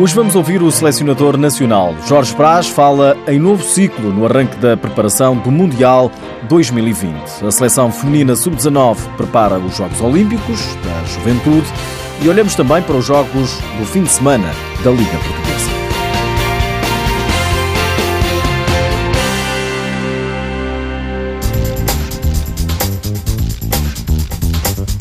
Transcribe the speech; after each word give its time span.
Hoje 0.00 0.14
vamos 0.14 0.36
ouvir 0.36 0.62
o 0.62 0.70
selecionador 0.70 1.36
nacional. 1.36 1.92
Jorge 2.06 2.32
Brás 2.36 2.68
fala 2.68 3.16
em 3.26 3.36
novo 3.36 3.64
ciclo 3.64 4.12
no 4.12 4.24
arranque 4.24 4.56
da 4.58 4.76
preparação 4.76 5.36
do 5.36 5.50
Mundial 5.50 6.08
2020. 6.48 7.44
A 7.44 7.50
seleção 7.50 7.90
feminina 7.90 8.36
sub-19 8.36 8.96
prepara 9.16 9.58
os 9.58 9.76
Jogos 9.76 10.00
Olímpicos 10.00 10.60
da 10.84 11.04
Juventude 11.04 11.66
e 12.22 12.28
olhamos 12.28 12.54
também 12.54 12.80
para 12.80 12.94
os 12.94 13.06
jogos 13.06 13.58
do 13.76 13.84
fim 13.86 14.04
de 14.04 14.10
semana 14.10 14.48
da 14.84 14.92
Liga 14.92 15.10
Portuguesa. 15.10 15.68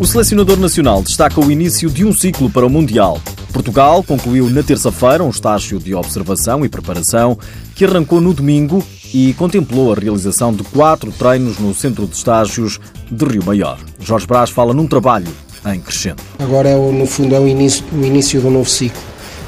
O 0.00 0.04
selecionador 0.04 0.58
nacional 0.58 1.00
destaca 1.00 1.40
o 1.40 1.48
início 1.48 1.88
de 1.88 2.04
um 2.04 2.12
ciclo 2.12 2.50
para 2.50 2.66
o 2.66 2.70
Mundial. 2.70 3.20
Portugal 3.52 4.02
concluiu 4.02 4.48
na 4.48 4.62
terça-feira 4.62 5.22
um 5.22 5.30
estágio 5.30 5.78
de 5.78 5.94
observação 5.94 6.64
e 6.64 6.68
preparação 6.68 7.38
que 7.74 7.84
arrancou 7.84 8.20
no 8.20 8.32
domingo 8.32 8.82
e 9.12 9.34
contemplou 9.34 9.92
a 9.92 9.96
realização 9.96 10.52
de 10.52 10.62
quatro 10.62 11.10
treinos 11.12 11.58
no 11.58 11.74
centro 11.74 12.06
de 12.06 12.16
estágios 12.16 12.78
de 13.10 13.24
Rio 13.24 13.44
Maior. 13.44 13.78
Jorge 14.00 14.26
Brás 14.26 14.50
fala 14.50 14.72
num 14.72 14.86
trabalho 14.86 15.28
em 15.66 15.80
crescendo. 15.80 16.22
Agora, 16.38 16.68
é, 16.68 16.76
no 16.76 17.06
fundo, 17.06 17.34
é 17.34 17.40
o 17.40 17.46
início, 17.46 17.84
o 17.92 18.04
início 18.04 18.40
do 18.40 18.50
novo 18.50 18.68
ciclo. 18.68 19.02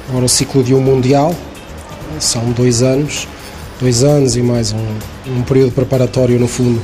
Agora, 0.09 0.25
o 0.25 0.29
ciclo 0.29 0.63
de 0.63 0.75
um 0.75 0.81
Mundial, 0.81 1.35
são 2.19 2.51
dois 2.53 2.83
anos, 2.83 3.27
dois 3.81 4.03
anos 4.03 4.37
e 4.37 4.43
mais 4.43 4.73
um, 4.73 4.87
um 5.29 5.43
período 5.43 5.73
preparatório, 5.73 6.39
no 6.39 6.49
fundo. 6.49 6.83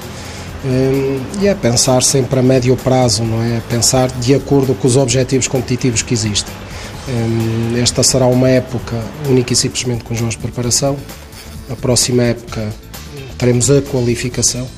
Hum, 0.65 1.21
e 1.41 1.47
é 1.47 1.55
pensar 1.55 2.03
sempre 2.03 2.41
a 2.41 2.43
médio 2.43 2.77
prazo, 2.77 3.23
não 3.23 3.43
é? 3.43 3.61
Pensar 3.69 4.09
de 4.09 4.35
acordo 4.35 4.75
com 4.75 4.89
os 4.89 4.97
objetivos 4.97 5.47
competitivos 5.47 6.03
que 6.03 6.15
existem. 6.15 6.53
Hum, 7.09 7.77
esta 7.81 8.03
será 8.03 8.27
uma 8.27 8.49
época 8.49 8.97
única 9.29 9.53
e 9.53 9.57
simplesmente 9.57 10.05
com 10.05 10.15
jogos 10.15 10.35
de 10.35 10.41
preparação. 10.41 10.97
A 11.71 11.77
próxima 11.77 12.23
época 12.23 12.69
teremos 13.39 13.71
a 13.71 13.81
qualificação 13.81 14.69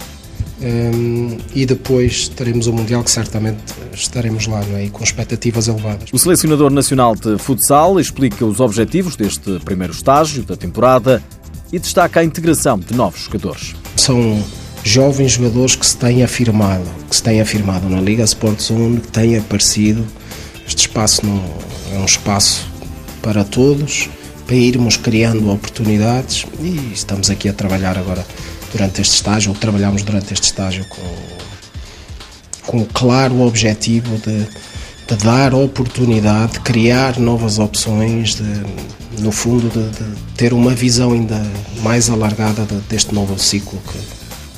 hum, 0.63 1.39
e 1.55 1.67
depois 1.67 2.29
teremos 2.29 2.67
o 2.67 2.73
Mundial 2.73 3.03
que 3.03 3.11
certamente 3.11 3.59
estaremos 3.93 4.47
lá 4.47 4.61
não 4.65 4.77
é? 4.77 4.85
e 4.85 4.91
com 4.91 5.03
expectativas 5.03 5.67
elevadas. 5.67 6.11
O 6.13 6.19
selecionador 6.19 6.71
nacional 6.71 7.17
de 7.17 7.37
futsal 7.39 7.99
explica 7.99 8.45
os 8.45 8.61
objetivos 8.61 9.17
deste 9.17 9.59
primeiro 9.65 9.93
estágio 9.93 10.45
da 10.45 10.57
temporada 10.57 11.23
e 11.73 11.79
destaca 11.79 12.21
a 12.21 12.25
integração 12.25 12.79
de 12.79 12.95
novos 12.95 13.23
jogadores. 13.23 13.75
São 13.97 14.43
jovens 14.83 15.33
jogadores 15.33 15.75
que 15.75 15.87
se 15.87 15.97
têm 15.97 16.23
afirmado, 16.23 16.85
que 17.09 17.17
se 17.17 17.23
têm 17.23 17.41
afirmado 17.41 17.89
na 17.89 18.01
Liga 18.01 18.25
Sport 18.25 18.61
Zone, 18.61 19.01
que 19.01 19.09
têm 19.09 19.37
aparecido. 19.37 20.05
Este 20.71 20.83
espaço 20.83 21.23
é 21.93 21.99
um 21.99 22.05
espaço 22.05 22.65
para 23.21 23.43
todos, 23.43 24.09
para 24.47 24.55
irmos 24.55 24.97
criando 24.97 25.51
oportunidades 25.51 26.47
e 26.61 26.93
estamos 26.95 27.29
aqui 27.29 27.49
a 27.49 27.53
trabalhar 27.53 27.99
agora 27.99 28.25
durante 28.71 29.01
este 29.01 29.17
estágio, 29.17 29.51
ou 29.51 29.59
trabalhamos 29.59 30.05
durante 30.05 30.33
este 30.33 30.45
estágio 30.45 30.87
com, 30.89 32.69
com 32.69 32.85
claro 32.85 33.41
objetivo 33.41 34.17
de, 34.19 34.47
de 35.09 35.25
dar 35.25 35.53
oportunidade, 35.55 36.53
de 36.53 36.61
criar 36.61 37.19
novas 37.19 37.59
opções, 37.59 38.37
de, 38.37 38.63
no 39.21 39.33
fundo 39.33 39.69
de, 39.71 39.91
de, 39.91 40.21
ter 40.37 40.53
uma 40.53 40.73
visão 40.73 41.11
ainda 41.11 41.45
mais 41.83 42.09
alargada 42.09 42.65
deste 42.89 43.13
novo 43.13 43.37
ciclo 43.41 43.77
que, 43.89 43.99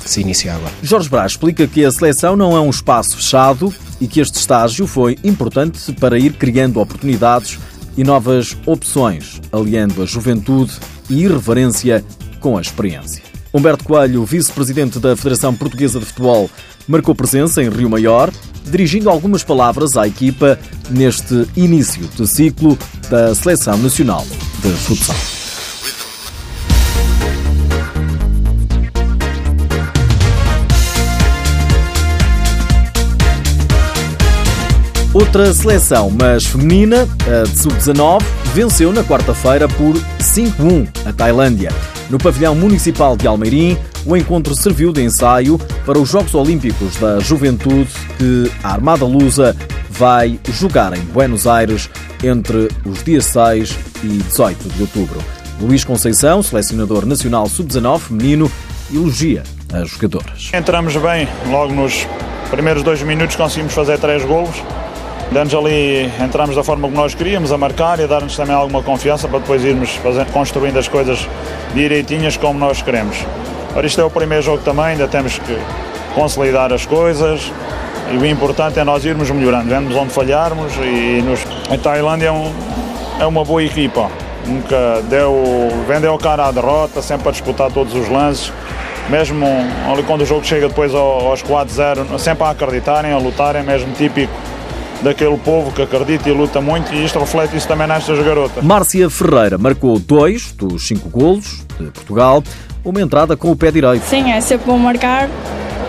que 0.03 0.11
se 0.11 0.21
inicia 0.21 0.53
agora. 0.53 0.73
Jorge 0.83 1.09
Brás 1.09 1.31
explica 1.31 1.65
que 1.67 1.83
a 1.83 1.91
seleção 1.91 2.35
não 2.35 2.55
é 2.55 2.59
um 2.59 2.69
espaço 2.69 3.17
fechado 3.17 3.73
e 4.03 4.07
que 4.07 4.19
este 4.19 4.37
estágio 4.37 4.85
foi 4.85 5.17
importante 5.23 5.93
para 5.93 6.19
ir 6.19 6.33
criando 6.33 6.81
oportunidades 6.81 7.57
e 7.95 8.03
novas 8.03 8.57
opções, 8.65 9.39
aliando 9.49 10.03
a 10.03 10.05
juventude 10.05 10.73
e 11.09 11.23
irreverência 11.23 12.03
com 12.41 12.57
a 12.57 12.61
experiência. 12.61 13.23
Humberto 13.53 13.85
Coelho, 13.85 14.25
vice-presidente 14.25 14.99
da 14.99 15.15
Federação 15.15 15.55
Portuguesa 15.55 15.99
de 15.99 16.05
Futebol, 16.05 16.49
marcou 16.85 17.15
presença 17.15 17.63
em 17.63 17.69
Rio 17.69 17.89
Maior, 17.89 18.29
dirigindo 18.69 19.09
algumas 19.09 19.41
palavras 19.41 19.95
à 19.95 20.05
equipa 20.05 20.59
neste 20.89 21.47
início 21.55 22.05
de 22.17 22.27
ciclo 22.27 22.77
da 23.09 23.33
Seleção 23.33 23.77
Nacional 23.77 24.27
de 24.61 24.69
Futsal. 24.69 25.32
Outra 35.13 35.53
seleção, 35.53 36.09
mas 36.09 36.43
feminina, 36.43 37.07
a 37.27 37.43
de 37.43 37.59
sub-19, 37.59 38.23
venceu 38.51 38.91
na 38.91 39.03
quarta-feira 39.03 39.67
por 39.67 39.93
5-1 40.19 40.87
a 41.05 41.13
Tailândia. 41.13 41.69
No 42.09 42.17
pavilhão 42.17 42.55
municipal 42.55 43.15
de 43.15 43.27
Almeirim, 43.27 43.77
o 44.07 44.17
encontro 44.17 44.55
serviu 44.55 44.91
de 44.91 45.03
ensaio 45.03 45.59
para 45.85 45.99
os 45.99 46.09
Jogos 46.09 46.33
Olímpicos 46.33 46.95
da 46.95 47.19
Juventude 47.19 47.91
que 48.17 48.51
a 48.63 48.73
Armada 48.73 49.05
Lusa 49.05 49.55
vai 49.87 50.39
jogar 50.51 50.97
em 50.97 51.01
Buenos 51.01 51.45
Aires 51.45 51.91
entre 52.23 52.67
os 52.83 53.03
dias 53.03 53.25
6 53.25 53.77
e 54.03 54.07
18 54.07 54.67
de 54.69 54.81
outubro. 54.81 55.19
Luís 55.61 55.83
Conceição, 55.83 56.41
selecionador 56.41 57.05
nacional 57.05 57.47
sub-19 57.47 57.99
feminino, 57.99 58.51
elogia 58.91 59.43
as 59.71 59.89
jogadoras. 59.89 60.49
Entramos 60.51 60.95
bem, 60.95 61.27
logo 61.51 61.71
nos 61.71 62.07
primeiros 62.49 62.81
dois 62.81 63.03
minutos 63.03 63.35
conseguimos 63.35 63.73
fazer 63.73 63.99
três 63.99 64.25
golos 64.25 64.55
Dando 65.31 65.57
ali, 65.57 66.11
entramos 66.23 66.55
da 66.55 66.63
forma 66.63 66.87
que 66.87 66.93
nós 66.93 67.15
queríamos, 67.15 67.51
a 67.51 67.57
marcar 67.57 67.99
e 67.99 68.03
a 68.03 68.07
dar-nos 68.07 68.35
também 68.35 68.55
alguma 68.55 68.83
confiança 68.83 69.27
para 69.27 69.39
depois 69.39 69.63
irmos 69.63 69.95
fazendo, 69.95 70.31
construindo 70.31 70.77
as 70.77 70.87
coisas 70.87 71.27
direitinhas 71.73 72.37
como 72.37 72.59
nós 72.59 72.81
queremos. 72.81 73.17
Ora, 73.75 73.87
isto 73.87 73.99
é 73.99 74.03
o 74.03 74.09
primeiro 74.11 74.43
jogo 74.43 74.61
também, 74.63 74.85
ainda 74.85 75.07
temos 75.07 75.39
que 75.39 75.57
consolidar 76.13 76.71
as 76.71 76.85
coisas 76.85 77.51
e 78.11 78.17
o 78.17 78.25
importante 78.25 78.77
é 78.79 78.83
nós 78.83 79.03
irmos 79.05 79.31
melhorando, 79.31 79.69
vemos 79.69 79.95
onde 79.95 80.13
falharmos 80.13 80.73
e 80.77 81.23
nos... 81.23 81.39
a 81.71 81.77
Tailândia 81.77 82.27
é, 82.27 82.31
um, 82.31 82.53
é 83.19 83.25
uma 83.25 83.43
boa 83.43 83.63
equipa, 83.63 84.11
nunca 84.45 85.01
deu, 85.09 85.43
vendeu 85.87 86.15
cara 86.19 86.45
à 86.45 86.51
derrota, 86.51 87.01
sempre 87.01 87.29
a 87.29 87.31
disputar 87.31 87.71
todos 87.71 87.95
os 87.95 88.07
lances, 88.07 88.53
mesmo 89.09 89.47
ali 89.91 90.03
quando 90.03 90.21
o 90.21 90.25
jogo 90.25 90.45
chega 90.45 90.67
depois 90.67 90.93
aos 90.93 91.41
4-0, 91.41 92.19
sempre 92.19 92.43
a 92.43 92.51
acreditarem, 92.51 93.11
a 93.11 93.17
lutarem, 93.17 93.63
mesmo 93.63 93.91
típico 93.93 94.31
daquele 95.03 95.37
povo 95.37 95.71
que 95.71 95.81
acredita 95.81 96.29
e 96.29 96.31
luta 96.31 96.61
muito 96.61 96.93
e 96.93 97.03
isto 97.03 97.19
reflete 97.19 97.57
isso 97.57 97.67
também 97.67 97.87
nestas 97.87 98.17
garotas. 98.23 98.63
Márcia 98.63 99.09
Ferreira 99.09 99.57
marcou 99.57 99.99
dois 99.99 100.51
dos 100.53 100.87
cinco 100.87 101.09
golos 101.09 101.63
de 101.79 101.91
Portugal, 101.91 102.43
uma 102.83 103.01
entrada 103.01 103.35
com 103.35 103.51
o 103.51 103.55
pé 103.55 103.69
direito. 103.69 104.03
Sim, 104.03 104.31
é 104.31 104.39
sempre 104.41 104.67
bom 104.67 104.77
marcar, 104.77 105.29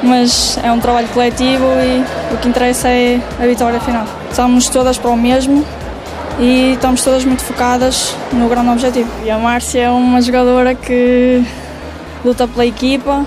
mas 0.03 0.59
é 0.63 0.71
um 0.71 0.81
trabalho 0.81 1.09
coletivo 1.09 1.65
e 1.65 2.35
o 2.35 2.39
que 2.39 2.49
interessa 2.49 2.89
é 2.89 3.21
a 3.41 3.47
vitória 3.47 3.81
final. 3.81 4.05
Estamos 4.29 4.69
todas 4.69 4.99
para 4.99 5.11
o 5.11 5.17
mesmo 5.17 5.65
e 6.39 6.73
estamos 6.73 7.03
todas 7.03 7.25
muito 7.25 7.43
focadas 7.43 8.15
no 8.33 8.49
grande 8.49 8.71
objetivo. 8.71 9.09
E 9.25 9.31
a 9.31 9.39
Márcia 9.39 9.83
é 9.83 9.91
uma 9.91 10.21
jogadora 10.21 10.75
que 10.75 11.43
luta 12.25 12.49
pela 12.49 12.67
equipa, 12.67 13.25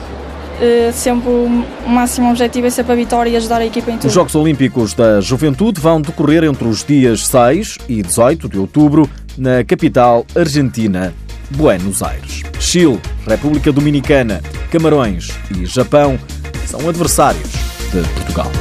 sempre 0.94 1.30
o 1.30 1.50
máximo 1.88 2.30
objetivo 2.30 2.68
é 2.68 2.70
sempre 2.70 2.94
a 2.94 2.96
vitória 2.96 3.30
e 3.30 3.36
ajudar 3.36 3.62
a 3.62 3.66
equipa 3.66 3.92
em 3.92 3.98
tudo. 3.98 4.08
Os 4.08 4.14
Jogos 4.14 4.36
Olímpicos 4.36 4.94
da 4.94 5.22
Juventude 5.22 5.80
vão 5.80 6.02
decorrer 6.02 6.44
entre 6.44 6.68
os 6.68 6.84
dias 6.84 7.28
6 7.28 7.78
e 7.88 8.02
18 8.02 8.50
de 8.50 8.58
outubro 8.58 9.10
na 9.38 9.64
capital 9.64 10.26
argentina, 10.36 11.14
Buenos 11.52 12.02
Aires. 12.02 12.42
Chile, 12.60 13.00
República 13.28 13.72
Dominicana, 13.72 14.42
Camarões 14.72 15.30
e 15.56 15.66
Japão 15.66 16.20
são 16.66 16.90
adversários 16.90 17.52
de 17.92 18.02
Portugal. 18.16 18.52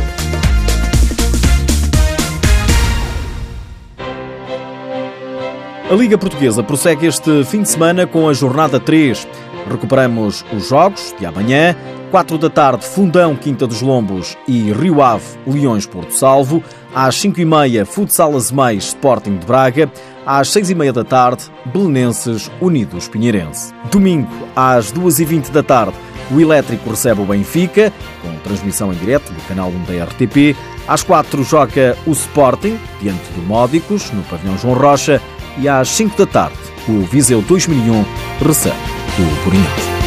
A 5.89 5.95
Liga 5.95 6.19
Portuguesa 6.19 6.65
prossegue 6.65 7.07
este 7.07 7.45
fim 7.45 7.63
de 7.63 7.69
semana 7.69 8.09
com 8.09 8.29
a 8.29 8.33
jornada 8.33 8.81
3. 8.81 9.27
Recuperamos 9.69 10.45
os 10.53 10.69
jogos 10.69 11.15
de 11.19 11.27
amanhã, 11.27 11.75
4 12.11 12.39
da 12.39 12.49
tarde, 12.49 12.87
Fundão, 12.87 13.35
Quinta 13.35 13.67
dos 13.67 13.83
Lombos 13.83 14.37
e 14.47 14.73
Rio 14.73 15.03
Ave, 15.03 15.25
Leões, 15.47 15.87
Porto 15.87 16.13
Salvo. 16.13 16.63
Às 16.95 17.17
5 17.17 17.41
e 17.41 17.45
meia, 17.45 17.85
Futsal 17.85 18.35
Azemais, 18.35 18.85
Sporting 18.85 19.37
de 19.37 19.47
Braga. 19.47 19.91
Às 20.25 20.49
6 20.51 20.71
e 20.71 20.75
meia 20.75 20.93
da 20.93 21.05
tarde, 21.05 21.45
Belenenses, 21.67 22.51
Unidos 22.61 23.09
Pinheirense. 23.09 23.73
Domingo, 23.91 24.31
às 24.55 24.91
2 24.93 25.21
e 25.21 25.25
20 25.25 25.51
da 25.51 25.63
tarde, 25.63 25.95
o 26.31 26.41
Elétrico 26.41 26.91
recebe 26.91 27.21
o 27.21 27.25
Benfica, 27.25 27.93
com 28.23 28.35
transmissão 28.39 28.93
em 28.93 28.97
direto 28.97 29.33
no 29.33 29.41
canal 29.43 29.69
1 29.69 29.85
da 29.85 30.05
RTP. 30.05 30.57
Às 30.89 31.03
4 31.03 31.45
joga 31.45 31.97
o 32.07 32.13
Sporting, 32.13 32.79
diante 33.01 33.31
do 33.33 33.43
Módicos, 33.43 34.11
no 34.11 34.23
pavilhão 34.23 34.57
João 34.59 34.75
Rocha. 34.75 35.21
E 35.59 35.69
às 35.69 35.89
5 35.89 36.17
da 36.19 36.27
tarde, 36.27 36.57
o 36.89 37.03
Viseu 37.03 37.41
2001 37.43 38.05
recebe 38.45 38.96
o 39.19 39.45
Borinhosa. 39.45 40.06